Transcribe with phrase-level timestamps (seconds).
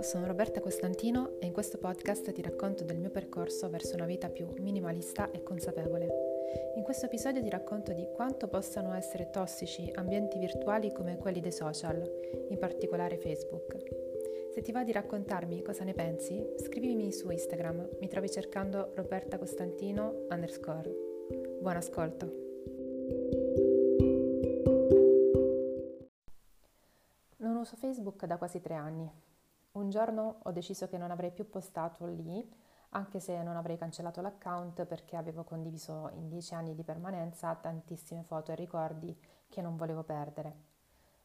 [0.00, 4.30] Sono Roberta Costantino e in questo podcast ti racconto del mio percorso verso una vita
[4.30, 6.72] più minimalista e consapevole.
[6.76, 11.52] In questo episodio ti racconto di quanto possano essere tossici ambienti virtuali come quelli dei
[11.52, 12.02] social,
[12.48, 13.76] in particolare Facebook.
[14.54, 19.38] Se ti va di raccontarmi cosa ne pensi, scrivimi su Instagram, mi trovi cercando Roberta
[19.38, 20.90] Costantino underscore.
[21.60, 22.32] Buon ascolto!
[27.36, 29.28] Non uso Facebook da quasi tre anni
[29.72, 32.48] un giorno ho deciso che non avrei più postato lì,
[32.90, 38.24] anche se non avrei cancellato l'account perché avevo condiviso in dieci anni di permanenza tantissime
[38.24, 39.16] foto e ricordi
[39.48, 40.52] che non volevo perdere.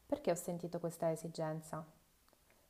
[0.06, 1.84] Perché ho sentito questa esigenza?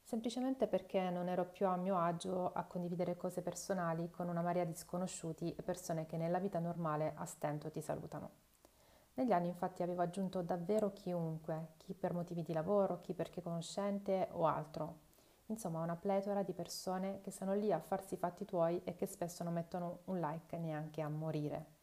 [0.03, 4.65] Semplicemente perché non ero più a mio agio a condividere cose personali con una marea
[4.65, 8.31] di sconosciuti e persone che nella vita normale a stento ti salutano.
[9.15, 14.29] Negli anni infatti avevo aggiunto davvero chiunque, chi per motivi di lavoro, chi perché conoscente
[14.33, 15.05] o altro,
[15.47, 19.07] Insomma, una pletora di persone che sono lì a farsi i fatti tuoi e che
[19.07, 21.75] spesso non mettono un like neanche a morire.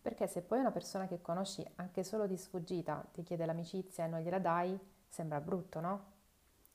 [0.00, 4.08] Perché se poi una persona che conosci anche solo di sfuggita ti chiede l'amicizia e
[4.08, 6.12] non gliela dai, sembra brutto, no?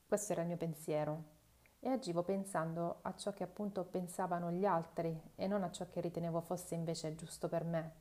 [0.06, 1.38] Questo era il mio pensiero.
[1.80, 6.00] E agivo pensando a ciò che appunto pensavano gli altri e non a ciò che
[6.00, 7.92] ritenevo fosse invece giusto per me.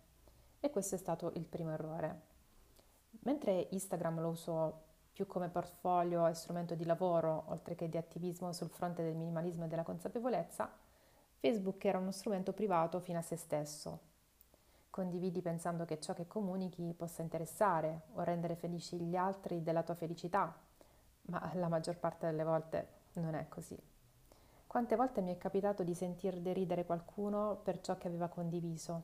[0.59, 2.21] E questo è stato il primo errore.
[3.21, 4.83] Mentre Instagram lo uso
[5.19, 9.65] più come portfolio e strumento di lavoro, oltre che di attivismo sul fronte del minimalismo
[9.65, 10.71] e della consapevolezza,
[11.39, 13.99] Facebook era uno strumento privato fino a se stesso.
[14.89, 19.93] Condividi pensando che ciò che comunichi possa interessare o rendere felici gli altri della tua
[19.93, 20.55] felicità,
[21.23, 23.77] ma la maggior parte delle volte non è così.
[24.67, 29.03] Quante volte mi è capitato di sentir deridere qualcuno per ciò che aveva condiviso,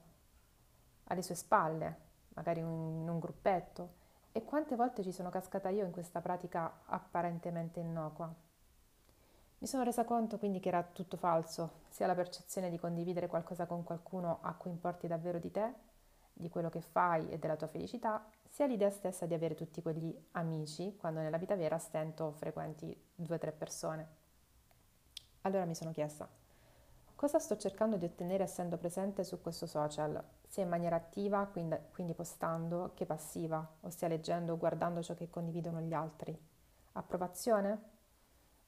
[1.08, 1.98] alle sue spalle,
[2.36, 4.04] magari in un gruppetto,
[4.38, 8.30] e quante volte ci sono cascata io in questa pratica apparentemente innocua?
[9.59, 13.66] Mi sono resa conto quindi che era tutto falso, sia la percezione di condividere qualcosa
[13.66, 15.74] con qualcuno a cui importi davvero di te,
[16.34, 20.13] di quello che fai e della tua felicità, sia l'idea stessa di avere tutti quegli
[20.31, 24.07] amici, quando nella vita vera stento frequenti due o tre persone.
[25.44, 26.28] Allora mi sono chiesta,
[27.16, 32.14] Cosa sto cercando di ottenere essendo presente su questo social, sia in maniera attiva, quindi,
[32.14, 36.38] postando, che passiva, ossia leggendo o guardando ciò che condividono gli altri?
[36.92, 37.94] Approvazione?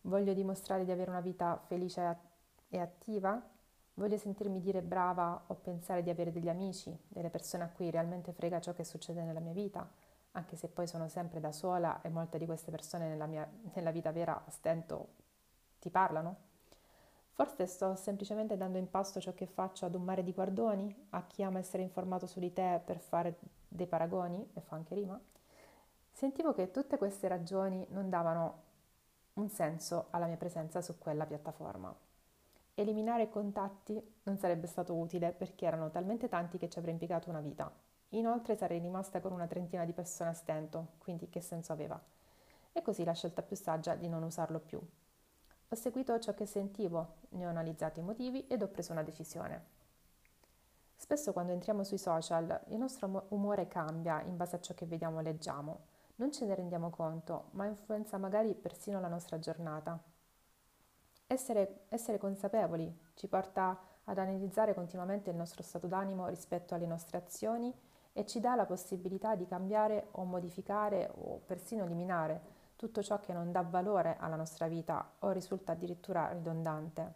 [0.03, 2.17] Voglio dimostrare di avere una vita felice
[2.69, 3.41] e attiva?
[3.95, 8.31] Voglio sentirmi dire brava o pensare di avere degli amici, delle persone a cui realmente
[8.31, 9.85] frega ciò che succede nella mia vita,
[10.31, 13.91] anche se poi sono sempre da sola e molte di queste persone nella, mia, nella
[13.91, 15.15] vita vera a stento
[15.79, 16.46] ti parlano?
[17.37, 21.23] Forse sto semplicemente dando in pasto ciò che faccio ad un mare di guardoni, a
[21.27, 23.37] chi ama essere informato su di te per fare
[23.67, 25.21] dei paragoni, e fa anche rima.
[26.11, 28.63] Sentivo che tutte queste ragioni non davano
[29.33, 31.95] un senso alla mia presenza su quella piattaforma.
[32.73, 37.41] Eliminare contatti non sarebbe stato utile perché erano talmente tanti che ci avrei impiegato una
[37.41, 37.71] vita.
[38.09, 42.03] Inoltre sarei rimasta con una trentina di persone a stento, quindi che senso aveva?
[42.71, 44.81] E così la scelta più saggia di non usarlo più.
[45.69, 49.65] Ho seguito ciò che sentivo, ne ho analizzato i motivi ed ho preso una decisione.
[50.95, 55.17] Spesso quando entriamo sui social il nostro umore cambia in base a ciò che vediamo
[55.17, 55.79] o leggiamo.
[56.15, 60.01] Non ce ne rendiamo conto, ma influenza magari persino la nostra giornata.
[61.27, 67.17] Essere, essere consapevoli ci porta ad analizzare continuamente il nostro stato d'animo rispetto alle nostre
[67.17, 67.77] azioni
[68.13, 73.33] e ci dà la possibilità di cambiare o modificare o persino eliminare tutto ciò che
[73.33, 77.13] non dà valore alla nostra vita o risulta addirittura ridondante.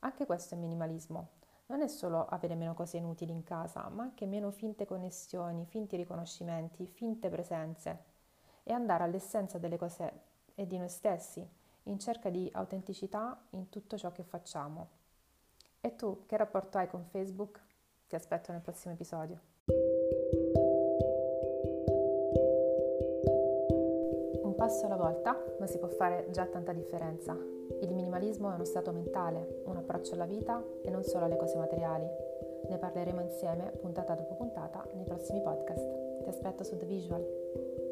[0.00, 1.36] Anche questo è minimalismo.
[1.66, 5.96] Non è solo avere meno cose inutili in casa, ma anche meno finte connessioni, finti
[5.96, 8.04] riconoscimenti, finte presenze
[8.64, 10.20] e andare all'essenza delle cose
[10.54, 11.46] e di noi stessi,
[11.84, 14.88] in cerca di autenticità in tutto ciò che facciamo.
[15.80, 17.60] E tu che rapporto hai con Facebook?
[18.08, 19.87] Ti aspetto nel prossimo episodio.
[24.68, 27.34] Passo alla volta, ma si può fare già tanta differenza.
[27.80, 31.56] Il minimalismo è uno stato mentale, un approccio alla vita e non solo alle cose
[31.56, 32.06] materiali.
[32.68, 36.20] Ne parleremo insieme, puntata dopo puntata, nei prossimi podcast.
[36.22, 37.87] Ti aspetto su The Visual.